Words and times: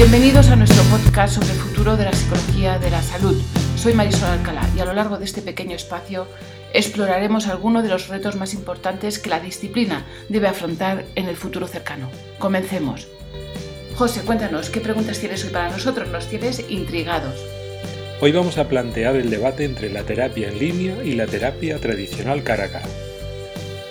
Bienvenidos 0.00 0.48
a 0.48 0.56
nuestro 0.56 0.82
podcast 0.84 1.34
sobre 1.34 1.52
el 1.52 1.58
futuro 1.58 1.94
de 1.94 2.06
la 2.06 2.12
psicología 2.14 2.78
de 2.78 2.90
la 2.90 3.02
salud. 3.02 3.36
Soy 3.76 3.92
Marisol 3.92 4.30
Alcalá 4.30 4.66
y 4.74 4.80
a 4.80 4.86
lo 4.86 4.94
largo 4.94 5.18
de 5.18 5.26
este 5.26 5.42
pequeño 5.42 5.76
espacio 5.76 6.26
exploraremos 6.72 7.48
algunos 7.48 7.82
de 7.82 7.90
los 7.90 8.08
retos 8.08 8.34
más 8.34 8.54
importantes 8.54 9.18
que 9.18 9.28
la 9.28 9.40
disciplina 9.40 10.06
debe 10.30 10.48
afrontar 10.48 11.04
en 11.16 11.28
el 11.28 11.36
futuro 11.36 11.68
cercano. 11.68 12.08
Comencemos. 12.38 13.08
José, 13.94 14.22
cuéntanos, 14.22 14.70
¿qué 14.70 14.80
preguntas 14.80 15.18
tienes 15.18 15.44
hoy 15.44 15.50
para 15.50 15.68
nosotros? 15.68 16.08
Nos 16.08 16.28
tienes 16.28 16.64
intrigados. 16.70 17.38
Hoy 18.22 18.32
vamos 18.32 18.56
a 18.56 18.68
plantear 18.68 19.16
el 19.16 19.28
debate 19.28 19.66
entre 19.66 19.90
la 19.90 20.04
terapia 20.04 20.48
en 20.48 20.58
línea 20.58 21.04
y 21.04 21.12
la 21.12 21.26
terapia 21.26 21.78
tradicional 21.78 22.42
cara 22.42 22.64
a 22.64 22.68
cara. 22.68 22.88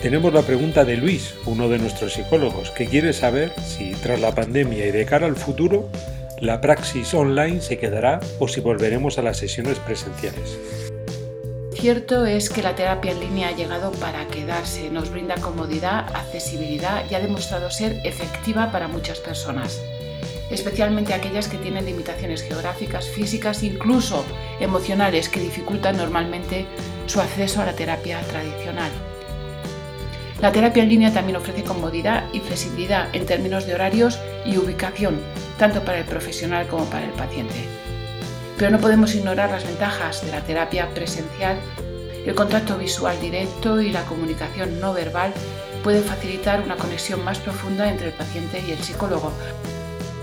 Tenemos 0.02 0.34
la 0.34 0.44
pregunta 0.44 0.86
de 0.86 0.96
Luis, 0.96 1.34
uno 1.46 1.68
de 1.68 1.78
nuestros 1.78 2.14
psicólogos, 2.14 2.72
que 2.72 2.86
quiere 2.86 3.12
saber 3.12 3.52
si 3.62 3.92
tras 3.92 4.22
la 4.22 4.34
pandemia 4.34 4.86
y 4.86 4.92
de 4.92 5.06
cara 5.06 5.26
al 5.26 5.36
futuro, 5.36 5.90
la 6.40 6.62
praxis 6.62 7.14
online 7.14 7.60
se 7.60 7.78
quedará 7.78 8.22
o 8.40 8.48
si 8.48 8.62
volveremos 8.62 9.18
a 9.18 9.24
las 9.24 9.36
sesiones 9.36 9.78
presenciales. 9.80 10.58
Cierto 11.74 12.26
es 12.26 12.50
que 12.50 12.64
la 12.64 12.76
terapia 12.76 13.12
en 13.12 13.20
línea 13.20 13.50
ha 13.50 13.56
llegado 13.56 13.92
para 13.92 14.26
quedarse, 14.28 14.90
nos 14.90 15.12
brinda 15.12 15.36
comodidad, 15.36 16.08
accesibilidad 16.16 17.04
y 17.12 17.16
ha 17.16 17.20
demostrado 17.20 17.70
ser 17.70 18.00
efectiva 18.06 18.72
para 18.72 18.88
muchas 18.88 19.20
personas, 19.20 19.82
especialmente 20.50 21.14
aquellas 21.14 21.50
que 21.50 21.58
tienen 21.58 21.86
limitaciones 21.86 22.42
geográficas, 22.42 23.10
físicas, 23.10 23.64
incluso 23.64 24.24
emocionales 24.62 25.28
que 25.28 25.42
dificultan 25.42 25.98
normalmente 25.98 26.68
su 27.06 27.20
acceso 27.20 27.62
a 27.62 27.66
la 27.66 27.74
terapia 27.74 28.22
tradicional. 28.22 28.92
La 30.42 30.54
terapia 30.54 30.84
en 30.84 30.90
línea 30.90 31.12
también 31.12 31.36
ofrece 31.36 31.66
comodidad 31.66 32.24
y 32.32 32.40
flexibilidad 32.40 33.14
en 33.14 33.26
términos 33.26 33.66
de 33.66 33.76
horarios 33.76 34.20
y 34.46 34.58
ubicación, 34.58 35.20
tanto 35.58 35.84
para 35.84 36.00
el 36.00 36.06
profesional 36.06 36.66
como 36.68 36.86
para 36.86 37.06
el 37.06 37.12
paciente. 37.12 37.68
Pero 38.58 38.72
no 38.72 38.80
podemos 38.80 39.14
ignorar 39.16 39.52
las 39.52 39.66
ventajas 39.66 40.26
de 40.26 40.32
la 40.32 40.42
terapia 40.42 40.90
presencial. 40.94 41.58
El 42.26 42.36
contacto 42.36 42.78
visual 42.78 43.20
directo 43.20 43.82
y 43.82 43.92
la 43.92 44.06
comunicación 44.06 44.80
no 44.80 44.94
verbal 44.94 45.34
pueden 45.84 46.04
facilitar 46.04 46.62
una 46.62 46.78
conexión 46.78 47.24
más 47.24 47.40
profunda 47.40 47.90
entre 47.90 48.08
el 48.08 48.14
paciente 48.14 48.64
y 48.66 48.72
el 48.72 48.80
psicólogo. 48.80 49.34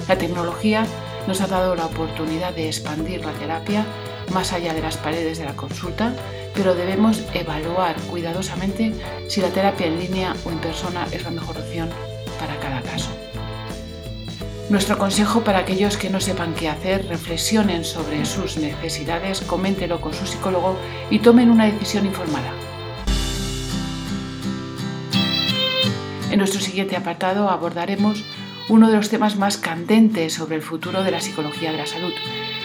La 0.08 0.16
tecnología 0.16 0.86
nos 1.26 1.42
ha 1.42 1.46
dado 1.46 1.74
la 1.74 1.86
oportunidad 1.86 2.54
de 2.54 2.68
expandir 2.68 3.22
la 3.22 3.32
terapia 3.32 3.84
más 4.32 4.52
allá 4.52 4.72
de 4.72 4.80
las 4.80 4.96
paredes 4.96 5.38
de 5.38 5.44
la 5.44 5.56
consulta 5.56 6.12
pero 6.56 6.74
debemos 6.74 7.22
evaluar 7.34 7.94
cuidadosamente 8.10 8.92
si 9.28 9.40
la 9.40 9.50
terapia 9.50 9.86
en 9.86 10.00
línea 10.00 10.34
o 10.44 10.50
en 10.50 10.58
persona 10.58 11.06
es 11.12 11.22
la 11.22 11.30
mejor 11.30 11.58
opción 11.58 11.90
para 12.40 12.58
cada 12.58 12.80
caso. 12.80 13.10
Nuestro 14.70 14.98
consejo 14.98 15.42
para 15.42 15.58
aquellos 15.58 15.96
que 15.96 16.10
no 16.10 16.18
sepan 16.18 16.54
qué 16.54 16.68
hacer, 16.68 17.06
reflexionen 17.06 17.84
sobre 17.84 18.24
sus 18.24 18.56
necesidades, 18.56 19.42
coméntelo 19.42 20.00
con 20.00 20.12
su 20.12 20.26
psicólogo 20.26 20.76
y 21.08 21.20
tomen 21.20 21.50
una 21.50 21.66
decisión 21.66 22.04
informada. 22.04 22.50
En 26.32 26.38
nuestro 26.38 26.60
siguiente 26.60 26.96
apartado 26.96 27.48
abordaremos 27.48 28.24
uno 28.68 28.90
de 28.90 28.96
los 28.96 29.08
temas 29.08 29.36
más 29.36 29.56
candentes 29.56 30.34
sobre 30.34 30.56
el 30.56 30.62
futuro 30.62 31.04
de 31.04 31.12
la 31.12 31.20
psicología 31.20 31.70
de 31.70 31.78
la 31.78 31.86
salud. 31.86 32.12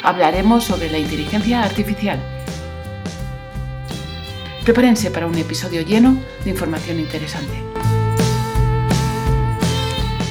Hablaremos 0.02 0.64
sobre 0.64 0.90
la 0.90 0.98
inteligencia 0.98 1.62
artificial 1.62 2.41
Prepárense 4.64 5.10
para 5.10 5.26
un 5.26 5.36
episodio 5.40 5.82
lleno 5.82 6.22
de 6.44 6.52
información 6.52 7.00
interesante. 7.00 7.52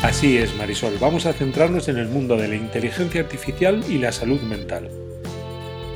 Así 0.05 0.39
es, 0.39 0.55
Marisol. 0.55 0.97
Vamos 1.01 1.27
a 1.27 1.33
centrarnos 1.33 1.89
en 1.89 1.99
el 1.99 2.09
mundo 2.09 2.37
de 2.37 2.47
la 2.47 2.55
inteligencia 2.55 3.23
artificial 3.23 3.85
y 3.89 3.99
la 3.99 4.13
salud 4.13 4.41
mental. 4.43 4.89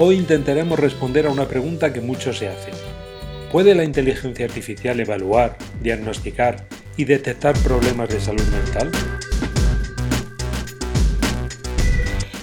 Hoy 0.00 0.16
intentaremos 0.16 0.80
responder 0.80 1.26
a 1.26 1.30
una 1.30 1.46
pregunta 1.46 1.92
que 1.92 2.00
muchos 2.00 2.38
se 2.38 2.48
hacen. 2.48 2.74
¿Puede 3.52 3.76
la 3.76 3.84
inteligencia 3.84 4.46
artificial 4.46 4.98
evaluar, 4.98 5.56
diagnosticar 5.80 6.66
y 6.96 7.04
detectar 7.04 7.56
problemas 7.58 8.08
de 8.08 8.20
salud 8.20 8.42
mental? 8.48 8.90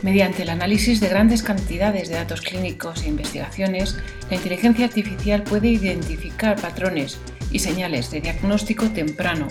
Mediante 0.01 0.41
el 0.41 0.49
análisis 0.49 0.99
de 0.99 1.09
grandes 1.09 1.43
cantidades 1.43 2.09
de 2.09 2.15
datos 2.15 2.41
clínicos 2.41 3.03
e 3.03 3.09
investigaciones, 3.09 3.97
la 4.29 4.35
inteligencia 4.35 4.85
artificial 4.85 5.43
puede 5.43 5.67
identificar 5.67 6.59
patrones 6.59 7.19
y 7.51 7.59
señales 7.59 8.09
de 8.09 8.21
diagnóstico 8.21 8.89
temprano. 8.89 9.47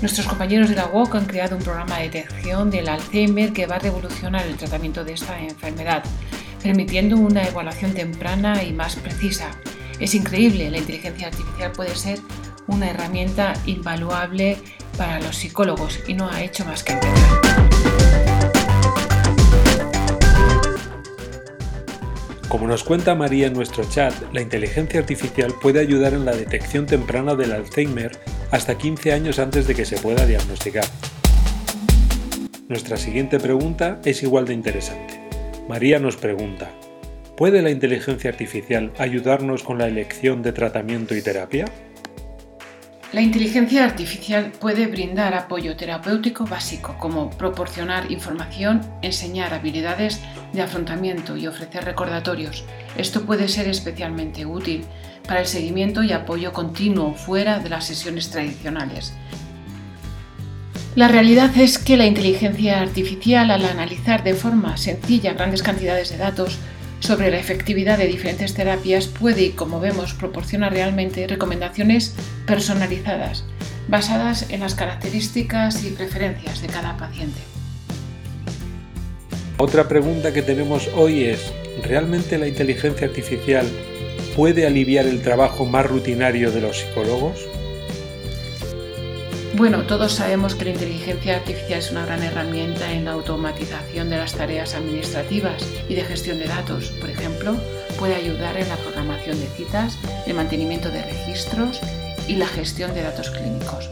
Nuestros 0.00 0.26
compañeros 0.26 0.70
de 0.70 0.76
la 0.76 0.86
UOC 0.86 1.16
han 1.16 1.26
creado 1.26 1.56
un 1.56 1.62
programa 1.62 1.98
de 1.98 2.04
detección 2.04 2.70
del 2.70 2.88
Alzheimer 2.88 3.52
que 3.52 3.66
va 3.66 3.76
a 3.76 3.80
revolucionar 3.80 4.46
el 4.46 4.56
tratamiento 4.56 5.04
de 5.04 5.12
esta 5.12 5.38
enfermedad, 5.40 6.02
permitiendo 6.62 7.16
una 7.16 7.46
evaluación 7.46 7.92
temprana 7.92 8.62
y 8.62 8.72
más 8.72 8.96
precisa. 8.96 9.50
Es 10.00 10.14
increíble, 10.14 10.70
la 10.70 10.78
inteligencia 10.78 11.28
artificial 11.28 11.72
puede 11.72 11.94
ser 11.96 12.18
una 12.66 12.90
herramienta 12.90 13.52
invaluable 13.66 14.56
para 14.96 15.20
los 15.20 15.36
psicólogos 15.36 16.00
y 16.06 16.14
no 16.14 16.30
ha 16.30 16.42
hecho 16.42 16.64
más 16.64 16.82
que 16.82 16.94
empezar. 16.94 17.65
Como 22.56 22.68
nos 22.68 22.84
cuenta 22.84 23.14
María 23.14 23.48
en 23.48 23.52
nuestro 23.52 23.84
chat, 23.84 24.14
la 24.32 24.40
inteligencia 24.40 24.98
artificial 24.98 25.52
puede 25.60 25.78
ayudar 25.78 26.14
en 26.14 26.24
la 26.24 26.34
detección 26.34 26.86
temprana 26.86 27.34
del 27.34 27.52
Alzheimer 27.52 28.12
hasta 28.50 28.78
15 28.78 29.12
años 29.12 29.38
antes 29.38 29.66
de 29.66 29.74
que 29.74 29.84
se 29.84 29.98
pueda 29.98 30.24
diagnosticar. 30.24 30.86
Nuestra 32.66 32.96
siguiente 32.96 33.38
pregunta 33.38 34.00
es 34.06 34.22
igual 34.22 34.46
de 34.46 34.54
interesante. 34.54 35.20
María 35.68 35.98
nos 35.98 36.16
pregunta, 36.16 36.70
¿puede 37.36 37.60
la 37.60 37.68
inteligencia 37.68 38.30
artificial 38.30 38.90
ayudarnos 38.96 39.62
con 39.62 39.76
la 39.76 39.86
elección 39.86 40.42
de 40.42 40.52
tratamiento 40.52 41.14
y 41.14 41.20
terapia? 41.20 41.66
La 43.16 43.22
inteligencia 43.22 43.82
artificial 43.82 44.52
puede 44.60 44.88
brindar 44.88 45.32
apoyo 45.32 45.74
terapéutico 45.74 46.44
básico, 46.44 46.96
como 46.98 47.30
proporcionar 47.30 48.12
información, 48.12 48.82
enseñar 49.00 49.54
habilidades 49.54 50.20
de 50.52 50.60
afrontamiento 50.60 51.34
y 51.34 51.46
ofrecer 51.46 51.86
recordatorios. 51.86 52.66
Esto 52.94 53.22
puede 53.22 53.48
ser 53.48 53.68
especialmente 53.68 54.44
útil 54.44 54.84
para 55.26 55.40
el 55.40 55.46
seguimiento 55.46 56.02
y 56.02 56.12
apoyo 56.12 56.52
continuo 56.52 57.14
fuera 57.14 57.58
de 57.58 57.70
las 57.70 57.86
sesiones 57.86 58.28
tradicionales. 58.28 59.14
La 60.94 61.08
realidad 61.08 61.56
es 61.56 61.78
que 61.78 61.96
la 61.96 62.04
inteligencia 62.04 62.82
artificial, 62.82 63.50
al 63.50 63.64
analizar 63.64 64.24
de 64.24 64.34
forma 64.34 64.76
sencilla 64.76 65.32
grandes 65.32 65.62
cantidades 65.62 66.10
de 66.10 66.18
datos, 66.18 66.58
sobre 67.00 67.30
la 67.30 67.38
efectividad 67.38 67.98
de 67.98 68.06
diferentes 68.06 68.54
terapias 68.54 69.06
puede 69.06 69.42
y 69.42 69.50
como 69.50 69.80
vemos 69.80 70.14
proporciona 70.14 70.70
realmente 70.70 71.26
recomendaciones 71.26 72.14
personalizadas 72.46 73.44
basadas 73.88 74.50
en 74.50 74.60
las 74.60 74.74
características 74.74 75.84
y 75.84 75.90
preferencias 75.90 76.60
de 76.62 76.68
cada 76.68 76.96
paciente. 76.96 77.40
Otra 79.58 79.88
pregunta 79.88 80.32
que 80.32 80.42
tenemos 80.42 80.88
hoy 80.94 81.24
es, 81.24 81.52
¿realmente 81.82 82.36
la 82.38 82.46
inteligencia 82.46 83.06
artificial 83.06 83.66
puede 84.34 84.66
aliviar 84.66 85.06
el 85.06 85.22
trabajo 85.22 85.64
más 85.64 85.86
rutinario 85.86 86.50
de 86.50 86.60
los 86.60 86.80
psicólogos? 86.80 87.46
Bueno, 89.56 89.84
todos 89.84 90.12
sabemos 90.12 90.54
que 90.54 90.66
la 90.66 90.72
inteligencia 90.72 91.36
artificial 91.36 91.78
es 91.78 91.90
una 91.90 92.04
gran 92.04 92.22
herramienta 92.22 92.92
en 92.92 93.06
la 93.06 93.12
automatización 93.12 94.10
de 94.10 94.18
las 94.18 94.34
tareas 94.34 94.74
administrativas 94.74 95.66
y 95.88 95.94
de 95.94 96.04
gestión 96.04 96.38
de 96.38 96.46
datos. 96.46 96.90
Por 97.00 97.08
ejemplo, 97.08 97.56
puede 97.98 98.16
ayudar 98.16 98.58
en 98.58 98.68
la 98.68 98.76
programación 98.76 99.40
de 99.40 99.46
citas, 99.46 99.96
el 100.26 100.34
mantenimiento 100.34 100.90
de 100.90 101.02
registros 101.02 101.80
y 102.28 102.36
la 102.36 102.46
gestión 102.46 102.92
de 102.92 103.00
datos 103.00 103.30
clínicos. 103.30 103.88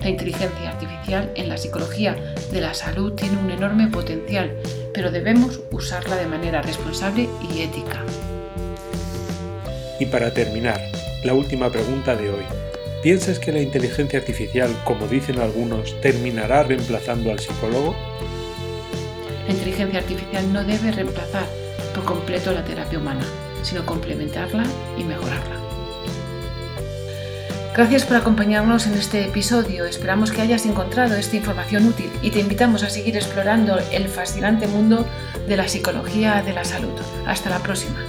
La 0.00 0.08
inteligencia 0.08 0.70
artificial 0.70 1.32
en 1.34 1.50
la 1.50 1.58
psicología 1.58 2.16
de 2.50 2.60
la 2.62 2.72
salud 2.72 3.12
tiene 3.12 3.36
un 3.36 3.50
enorme 3.50 3.88
potencial, 3.88 4.56
pero 4.94 5.10
debemos 5.10 5.60
usarla 5.70 6.16
de 6.16 6.28
manera 6.28 6.62
responsable 6.62 7.28
y 7.52 7.60
ética. 7.60 8.02
Y 10.00 10.06
para 10.06 10.32
terminar, 10.32 10.80
la 11.24 11.34
última 11.34 11.68
pregunta 11.70 12.16
de 12.16 12.30
hoy. 12.30 12.67
¿Piensas 13.08 13.38
que 13.38 13.52
la 13.52 13.62
inteligencia 13.62 14.18
artificial, 14.18 14.70
como 14.84 15.08
dicen 15.08 15.38
algunos, 15.40 15.98
terminará 16.02 16.62
reemplazando 16.62 17.30
al 17.30 17.38
psicólogo? 17.38 17.96
La 19.46 19.54
inteligencia 19.54 20.00
artificial 20.00 20.52
no 20.52 20.62
debe 20.62 20.92
reemplazar 20.92 21.46
por 21.94 22.04
completo 22.04 22.52
la 22.52 22.62
terapia 22.66 22.98
humana, 22.98 23.24
sino 23.62 23.86
complementarla 23.86 24.62
y 24.98 25.04
mejorarla. 25.04 25.56
Gracias 27.74 28.04
por 28.04 28.18
acompañarnos 28.18 28.86
en 28.86 28.92
este 28.92 29.24
episodio. 29.24 29.86
Esperamos 29.86 30.30
que 30.30 30.42
hayas 30.42 30.66
encontrado 30.66 31.16
esta 31.16 31.36
información 31.36 31.86
útil 31.86 32.10
y 32.20 32.30
te 32.30 32.40
invitamos 32.40 32.82
a 32.82 32.90
seguir 32.90 33.16
explorando 33.16 33.78
el 33.90 34.06
fascinante 34.08 34.66
mundo 34.66 35.06
de 35.48 35.56
la 35.56 35.66
psicología 35.66 36.42
de 36.42 36.52
la 36.52 36.66
salud. 36.66 36.92
Hasta 37.26 37.48
la 37.48 37.60
próxima. 37.60 38.04